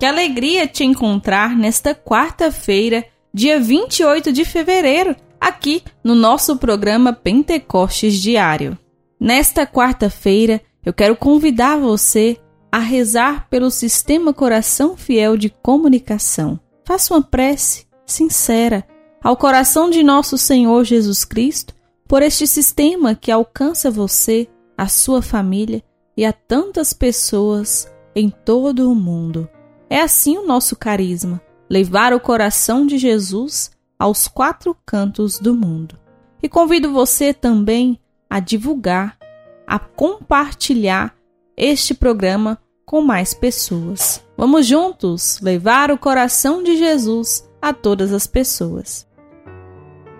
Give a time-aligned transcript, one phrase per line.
[0.00, 8.14] Que alegria te encontrar nesta quarta-feira, dia 28 de fevereiro, aqui no nosso programa Pentecostes
[8.14, 8.78] Diário.
[9.20, 12.38] Nesta quarta-feira, eu quero convidar você
[12.72, 16.58] a rezar pelo Sistema Coração Fiel de Comunicação.
[16.82, 18.86] Faça uma prece sincera
[19.22, 21.74] ao coração de nosso Senhor Jesus Cristo
[22.08, 25.84] por este sistema que alcança você, a sua família
[26.16, 27.86] e a tantas pessoas
[28.16, 29.46] em todo o mundo.
[29.90, 35.98] É assim o nosso carisma: levar o coração de Jesus aos quatro cantos do mundo.
[36.40, 39.18] E convido você também a divulgar,
[39.66, 41.14] a compartilhar
[41.56, 44.24] este programa com mais pessoas.
[44.36, 49.06] Vamos juntos levar o coração de Jesus a todas as pessoas.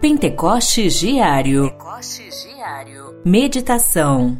[0.00, 1.70] Pentecostes Diário.
[1.70, 3.20] Pentecostes Diário.
[3.24, 4.38] Meditação.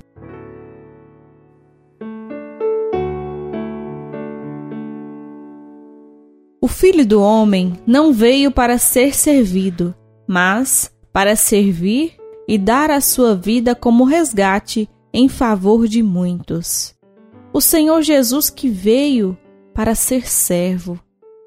[6.62, 9.94] O Filho do Homem não veio para ser servido,
[10.28, 12.16] mas para servir
[12.47, 16.94] e dar a sua vida como resgate em favor de muitos.
[17.50, 19.38] O Senhor Jesus que veio
[19.72, 21.00] para ser servo,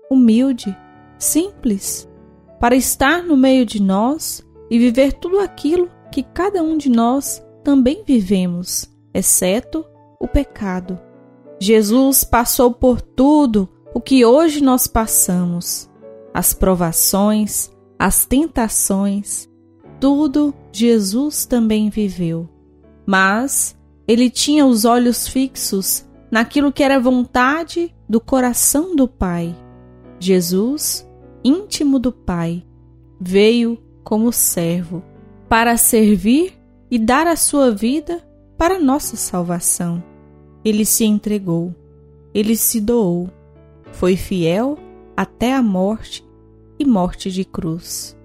[0.09, 0.75] humilde,
[1.19, 2.09] simples,
[2.59, 7.45] para estar no meio de nós e viver tudo aquilo que cada um de nós
[7.63, 9.85] também vivemos, exceto
[10.19, 10.99] o pecado.
[11.61, 15.89] Jesus passou por tudo o que hoje nós passamos,
[16.33, 19.47] as provações, as tentações,
[19.99, 22.49] tudo Jesus também viveu.
[23.05, 29.55] Mas ele tinha os olhos fixos naquilo que era vontade do coração do Pai.
[30.19, 31.07] Jesus,
[31.43, 32.65] íntimo do Pai,
[33.21, 35.03] veio como servo
[35.47, 36.59] para servir
[36.89, 40.03] e dar a sua vida para nossa salvação.
[40.65, 41.75] Ele se entregou,
[42.33, 43.29] ele se doou
[43.93, 44.77] foi fiel
[45.15, 46.25] até a morte
[46.77, 48.17] e morte de cruz.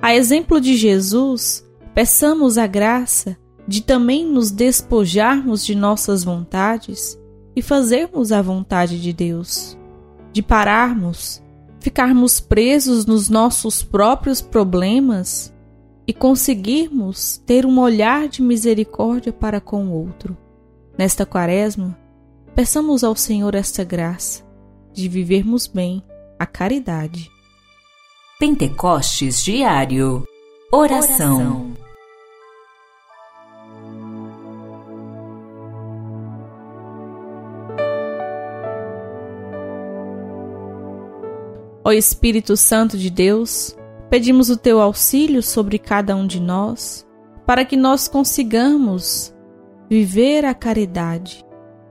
[0.00, 7.18] A exemplo de Jesus, peçamos a graça de também nos despojarmos de nossas vontades
[7.54, 9.76] e fazermos a vontade de Deus,
[10.32, 11.42] de pararmos,
[11.80, 15.52] ficarmos presos nos nossos próprios problemas
[16.06, 20.36] e conseguirmos ter um olhar de misericórdia para com o outro.
[20.96, 21.98] Nesta quaresma,
[22.54, 24.45] peçamos ao Senhor esta graça
[24.96, 26.02] de vivermos bem
[26.38, 27.30] a caridade.
[28.38, 30.26] Pentecostes Diário.
[30.72, 31.74] Oração,
[41.84, 43.76] Ó Espírito Santo de Deus,
[44.10, 47.06] pedimos o teu auxílio sobre cada um de nós,
[47.46, 49.32] para que nós consigamos
[49.88, 51.46] viver a caridade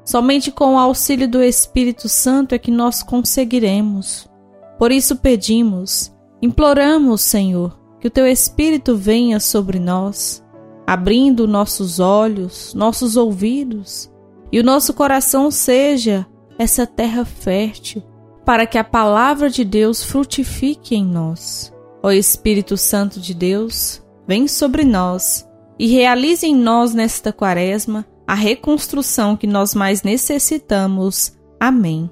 [0.06, 4.30] Somente com o auxílio do Espírito Santo é que nós conseguiremos.
[4.78, 10.46] Por isso pedimos, imploramos, Senhor, que o teu Espírito venha sobre nós,
[10.86, 14.12] abrindo nossos olhos, nossos ouvidos,
[14.52, 16.28] e o nosso coração seja
[16.60, 18.04] essa terra fértil,
[18.46, 21.74] para que a palavra de Deus frutifique em nós.
[22.04, 25.50] Ó Espírito Santo de Deus, vem sobre nós
[25.80, 31.34] e realize em nós nesta quaresma a reconstrução que nós mais necessitamos.
[31.60, 32.10] Amém.